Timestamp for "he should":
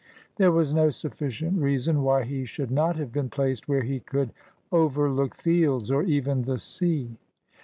2.23-2.71